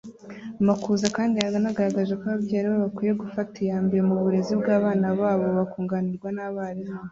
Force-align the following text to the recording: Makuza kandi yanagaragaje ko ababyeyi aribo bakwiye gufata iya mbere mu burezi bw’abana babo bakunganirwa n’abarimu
Makuza 0.67 1.05
kandi 1.17 1.35
yanagaragaje 1.39 2.13
ko 2.19 2.23
ababyeyi 2.27 2.59
aribo 2.59 2.75
bakwiye 2.85 3.13
gufata 3.23 3.55
iya 3.65 3.77
mbere 3.85 4.01
mu 4.09 4.15
burezi 4.23 4.53
bw’abana 4.61 5.07
babo 5.19 5.45
bakunganirwa 5.57 6.29
n’abarimu 6.35 6.99